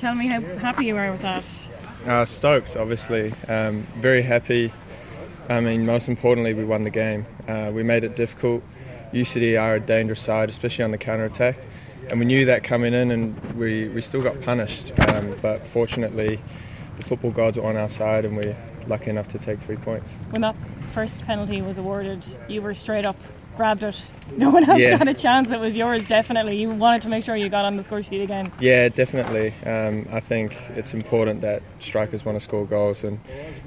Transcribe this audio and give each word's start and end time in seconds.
Tell 0.00 0.14
me 0.14 0.28
how 0.28 0.40
happy 0.40 0.86
you 0.86 0.96
are 0.96 1.12
with 1.12 1.20
that. 1.20 1.44
Uh, 2.06 2.24
stoked, 2.24 2.74
obviously. 2.74 3.34
Um, 3.46 3.86
very 3.98 4.22
happy. 4.22 4.72
I 5.46 5.60
mean, 5.60 5.84
most 5.84 6.08
importantly, 6.08 6.54
we 6.54 6.64
won 6.64 6.84
the 6.84 6.90
game. 6.90 7.26
Uh, 7.46 7.70
we 7.70 7.82
made 7.82 8.02
it 8.02 8.16
difficult. 8.16 8.62
UCD 9.12 9.60
are 9.60 9.74
a 9.74 9.80
dangerous 9.80 10.22
side, 10.22 10.48
especially 10.48 10.84
on 10.84 10.90
the 10.90 10.96
counter 10.96 11.26
attack. 11.26 11.58
And 12.08 12.18
we 12.18 12.24
knew 12.24 12.46
that 12.46 12.64
coming 12.64 12.94
in, 12.94 13.10
and 13.10 13.58
we, 13.58 13.88
we 13.88 14.00
still 14.00 14.22
got 14.22 14.40
punished. 14.40 14.98
Um, 15.00 15.36
but 15.42 15.66
fortunately, 15.66 16.40
the 16.96 17.02
football 17.02 17.30
gods 17.30 17.58
were 17.58 17.64
on 17.64 17.76
our 17.76 17.90
side, 17.90 18.24
and 18.24 18.38
we're 18.38 18.56
lucky 18.86 19.10
enough 19.10 19.28
to 19.28 19.38
take 19.38 19.60
three 19.60 19.76
points. 19.76 20.14
When 20.30 20.40
that 20.40 20.56
first 20.92 21.20
penalty 21.26 21.60
was 21.60 21.76
awarded, 21.76 22.24
you 22.48 22.62
were 22.62 22.72
straight 22.72 23.04
up 23.04 23.18
grabbed 23.56 23.82
it. 23.82 24.00
No 24.36 24.48
one 24.50 24.62
else 24.70 24.78
Yeah. 24.78 24.96
got 24.96 25.08
a 25.08 25.12
chance. 25.14 25.50
It 25.50 25.58
was 25.58 25.76
yours, 25.76 26.06
definitely. 26.06 26.56
You 26.56 26.70
wanted 26.70 27.02
to 27.02 27.08
make 27.08 27.24
sure 27.24 27.34
you 27.34 27.48
got 27.48 27.64
on 27.64 27.76
the 27.76 27.82
score 27.82 28.00
sheet 28.00 28.22
again. 28.22 28.52
Yeah, 28.60 28.88
definitely. 28.88 29.52
Um, 29.66 30.06
I 30.12 30.20
think 30.20 30.56
it's 30.76 30.94
important 30.94 31.40
that 31.40 31.62
strikers 31.80 32.24
want 32.24 32.36
to 32.38 32.40
score 32.44 32.64
goals, 32.64 33.02
and 33.02 33.18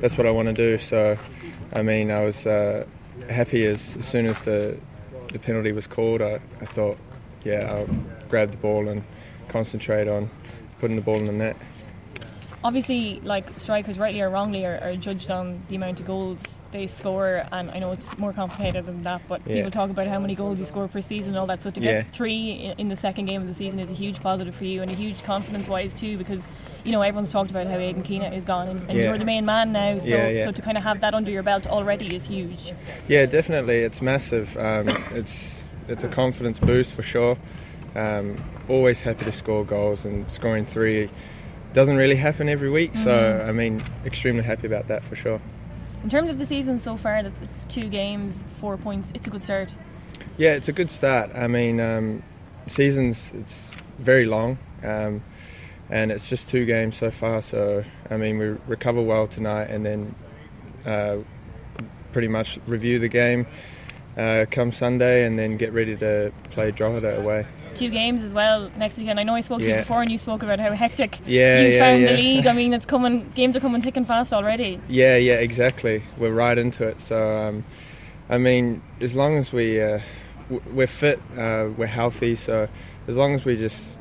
that's 0.00 0.16
what 0.16 0.24
I 0.24 0.30
want 0.30 0.46
to 0.46 0.54
do. 0.54 0.78
So, 0.78 1.18
I 1.74 1.82
mean, 1.82 2.12
I 2.12 2.24
was 2.24 2.46
uh, 2.46 2.86
happy 3.28 3.66
as, 3.66 3.96
as 3.96 4.06
soon 4.06 4.26
as 4.26 4.38
the 4.42 4.78
the 5.32 5.38
penalty 5.40 5.72
was 5.72 5.88
called. 5.88 6.22
I, 6.22 6.38
I 6.60 6.64
thought, 6.66 6.96
yeah, 7.44 7.68
I'll 7.74 7.88
grab 8.28 8.52
the 8.52 8.58
ball 8.58 8.86
and 8.88 9.02
concentrate 9.48 10.06
on 10.06 10.30
putting 10.78 10.94
the 10.96 11.02
ball 11.02 11.16
in 11.16 11.24
the 11.24 11.32
net. 11.32 11.56
Obviously, 12.64 13.20
like 13.24 13.58
strikers, 13.58 13.98
rightly 13.98 14.20
or 14.20 14.30
wrongly, 14.30 14.64
are, 14.64 14.78
are 14.82 14.94
judged 14.96 15.30
on 15.30 15.62
the 15.68 15.74
amount 15.76 15.98
of 16.00 16.06
goals 16.06 16.40
they 16.70 16.86
score. 16.86 17.44
And 17.50 17.70
I 17.70 17.78
know 17.80 17.90
it's 17.92 18.16
more 18.18 18.32
complicated 18.32 18.86
than 18.86 19.02
that, 19.02 19.22
but 19.28 19.40
Yeah. 19.46 19.56
people 19.56 19.70
talk 19.72 19.90
about 19.90 20.06
how 20.06 20.18
many 20.20 20.34
goals 20.34 20.60
you 20.60 20.66
score 20.66 20.86
per 20.88 21.00
season 21.00 21.30
and 21.30 21.38
all 21.38 21.46
that. 21.48 21.62
So 21.62 21.70
to 21.70 21.80
get 21.80 21.92
Yeah. 21.92 22.02
three 22.12 22.72
in 22.78 22.88
the 22.88 22.96
second 22.96 23.24
game 23.26 23.42
of 23.42 23.48
the 23.48 23.54
season 23.54 23.80
is 23.80 23.90
a 23.90 23.94
huge 23.94 24.20
positive 24.20 24.54
for 24.54 24.64
you 24.64 24.80
and 24.82 24.90
a 24.90 24.94
huge 24.94 25.22
confidence-wise 25.24 25.92
too, 25.94 26.16
because 26.18 26.42
you 26.84 26.92
know 26.92 27.02
everyone's 27.02 27.30
talked 27.30 27.50
about 27.50 27.66
how 27.66 27.76
Aidan 27.78 28.02
Keena 28.02 28.30
is 28.30 28.44
gone, 28.44 28.68
and, 28.68 28.80
and 28.88 28.98
Yeah. 28.98 29.04
you're 29.06 29.18
the 29.18 29.24
main 29.24 29.44
man 29.44 29.72
now. 29.72 29.98
So, 29.98 30.06
Yeah, 30.06 30.28
yeah. 30.28 30.44
so 30.44 30.52
to 30.52 30.62
kind 30.62 30.76
of 30.78 30.84
have 30.84 31.00
that 31.00 31.14
under 31.14 31.30
your 31.30 31.42
belt 31.42 31.66
already 31.66 32.14
is 32.14 32.26
huge. 32.26 32.72
Yeah, 33.08 33.26
definitely. 33.26 33.78
It's 33.80 34.00
massive. 34.02 34.56
Um, 34.56 34.88
it's 35.14 35.62
it's 35.88 36.04
a 36.04 36.08
confidence 36.08 36.60
boost 36.60 36.94
for 36.94 37.02
sure. 37.02 37.36
Um, 37.96 38.36
always 38.68 39.02
happy 39.02 39.24
to 39.24 39.32
score 39.32 39.64
goals 39.64 40.04
and 40.04 40.30
scoring 40.30 40.64
three 40.64 41.10
doesn't 41.74 41.96
really 41.96 42.16
happen 42.16 42.48
every 42.48 42.70
week. 42.70 42.96
So 42.96 43.44
I 43.46 43.52
mean, 43.52 43.82
extremely 44.04 44.42
happy 44.42 44.66
about 44.66 44.88
that 44.88 45.04
for 45.04 45.16
sure. 45.16 45.40
In 46.02 46.10
terms 46.10 46.30
of 46.30 46.38
the 46.38 46.46
season 46.46 46.80
so 46.80 46.96
far, 46.96 47.22
that's 47.22 47.40
it's 47.42 47.72
two 47.72 47.88
games, 47.88 48.44
four 48.54 48.76
points. 48.76 49.10
It's 49.14 49.26
a 49.26 49.30
good 49.30 49.42
start. 49.42 49.74
Yeah, 50.36 50.52
it's 50.52 50.68
a 50.68 50.72
good 50.72 50.90
start. 50.90 51.30
I 51.34 51.46
mean, 51.46 51.80
um, 51.80 52.22
seasons 52.66 53.32
it's 53.34 53.70
very 53.98 54.24
long, 54.24 54.58
um, 54.82 55.22
and 55.88 56.10
it's 56.10 56.28
just 56.28 56.48
two 56.48 56.64
games 56.64 56.96
so 56.96 57.10
far. 57.10 57.42
So 57.42 57.84
I 58.10 58.16
mean, 58.16 58.38
we 58.38 58.46
recover 58.66 59.00
well 59.00 59.26
tonight, 59.26 59.70
and 59.70 59.86
then 59.86 60.14
uh, 60.84 61.18
pretty 62.12 62.28
much 62.28 62.58
review 62.66 62.98
the 62.98 63.08
game 63.08 63.46
uh, 64.16 64.46
come 64.50 64.72
Sunday, 64.72 65.24
and 65.24 65.38
then 65.38 65.56
get 65.56 65.72
ready 65.72 65.96
to 65.96 66.32
play 66.50 66.70
Drogheda 66.70 67.18
away. 67.18 67.46
Two 67.74 67.88
games 67.88 68.22
as 68.22 68.32
well 68.32 68.70
next 68.76 68.98
weekend. 68.98 69.18
I 69.18 69.22
know 69.22 69.34
I 69.34 69.40
spoke 69.40 69.60
to 69.60 69.66
you 69.66 69.74
before, 69.76 70.02
and 70.02 70.10
you 70.10 70.18
spoke 70.18 70.42
about 70.42 70.60
how 70.60 70.72
hectic 70.72 71.18
Yeah, 71.26 71.62
you 71.62 71.68
yeah, 71.68 71.78
found 71.78 72.04
the 72.06 72.12
league. 72.12 72.46
I 72.46 72.52
mean, 72.52 72.74
it's 72.74 72.86
coming. 72.86 73.30
Games 73.34 73.56
are 73.56 73.60
coming 73.60 73.80
thick 73.82 73.96
and 73.96 74.06
fast 74.06 74.32
already. 74.32 74.80
Yeah, 74.88 75.16
yeah, 75.16 75.34
exactly. 75.34 76.02
We're 76.18 76.32
right 76.34 76.58
into 76.58 76.86
it. 76.86 77.00
So, 77.00 77.38
um, 77.38 77.64
I 78.28 78.38
mean, 78.38 78.82
as 79.00 79.16
long 79.16 79.36
as 79.36 79.52
we 79.52 79.80
uh, 79.80 80.00
we're 80.50 80.86
fit, 80.86 81.20
uh, 81.36 81.68
we're 81.76 81.86
healthy. 81.86 82.36
So, 82.36 82.68
as 83.08 83.16
long 83.16 83.34
as 83.34 83.44
we 83.44 83.56
just 83.56 83.98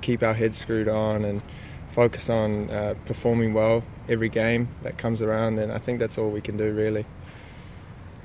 keep 0.00 0.22
our 0.22 0.34
heads 0.34 0.58
screwed 0.58 0.88
on 0.88 1.24
and 1.24 1.42
focus 1.88 2.30
on 2.30 2.70
uh, 2.70 2.94
performing 3.04 3.52
well 3.52 3.82
every 4.08 4.28
game 4.28 4.68
that 4.82 4.96
comes 4.96 5.20
around, 5.20 5.56
then 5.56 5.70
I 5.70 5.78
think 5.78 5.98
that's 5.98 6.16
all 6.18 6.30
we 6.30 6.40
can 6.40 6.56
do, 6.56 6.72
really. 6.72 7.04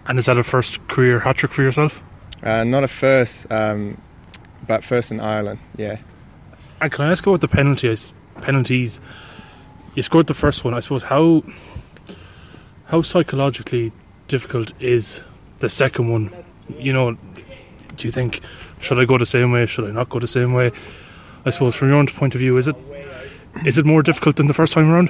And 0.07 0.19
is 0.19 0.25
that 0.25 0.37
a 0.37 0.43
first 0.43 0.87
career 0.87 1.19
hat 1.19 1.37
trick 1.37 1.51
for 1.51 1.63
yourself? 1.63 2.03
Uh, 2.43 2.63
not 2.63 2.83
a 2.83 2.87
first, 2.87 3.51
um, 3.51 3.99
but 4.67 4.83
first 4.83 5.11
in 5.11 5.19
Ireland. 5.19 5.59
Yeah. 5.77 5.97
And 6.81 6.91
can 6.91 7.05
I 7.05 7.11
ask 7.11 7.25
about 7.25 7.41
the 7.41 7.47
penalties? 7.47 8.13
Penalties. 8.41 8.99
You 9.95 10.03
scored 10.03 10.27
the 10.27 10.33
first 10.33 10.63
one. 10.63 10.73
I 10.73 10.79
suppose 10.81 11.03
how 11.03 11.43
how 12.85 13.01
psychologically 13.01 13.91
difficult 14.27 14.71
is 14.79 15.21
the 15.59 15.69
second 15.69 16.09
one? 16.09 16.31
You 16.77 16.93
know, 16.93 17.17
do 17.95 18.07
you 18.07 18.11
think 18.11 18.41
should 18.79 18.99
I 18.99 19.05
go 19.05 19.17
the 19.17 19.25
same 19.25 19.51
way? 19.51 19.65
Should 19.65 19.85
I 19.85 19.91
not 19.91 20.09
go 20.09 20.19
the 20.19 20.27
same 20.27 20.53
way? 20.53 20.71
I 21.45 21.49
suppose 21.49 21.75
from 21.75 21.89
your 21.89 21.97
own 21.97 22.07
point 22.07 22.35
of 22.35 22.39
view, 22.39 22.57
is 22.57 22.67
it 22.67 22.75
is 23.65 23.77
it 23.77 23.85
more 23.85 24.03
difficult 24.03 24.35
than 24.35 24.47
the 24.47 24.53
first 24.53 24.73
time 24.73 24.91
around? 24.91 25.09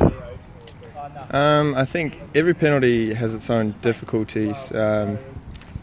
Um, 1.31 1.75
I 1.75 1.85
think 1.85 2.19
every 2.33 2.53
penalty 2.53 3.13
has 3.13 3.33
its 3.33 3.49
own 3.49 3.75
difficulties. 3.81 4.71
Um, 4.71 5.17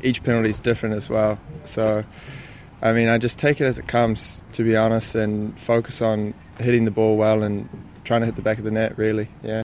each 0.03 0.23
penalty 0.23 0.51
is 0.51 0.61
different 0.61 0.95
as 0.97 1.09
well. 1.09 1.39
So, 1.65 2.05
I 2.81 2.93
mean, 2.93 3.09
I 3.09 3.19
just 3.19 3.39
take 3.39 3.61
it 3.61 3.65
as 3.65 3.79
it 3.79 3.87
comes, 3.87 4.43
to 4.53 4.65
be 4.65 4.77
honest, 4.77 5.15
and 5.15 5.59
focus 5.59 6.03
on 6.03 6.35
hitting 6.59 6.85
the 6.85 6.91
ball 6.91 7.17
well 7.17 7.43
and 7.43 7.69
trying 8.05 8.21
to 8.21 8.27
hit 8.27 8.37
the 8.37 8.43
back 8.43 8.59
of 8.59 8.65
the 8.65 8.71
net, 8.71 8.99
really. 8.99 9.29
Yeah. 9.43 9.63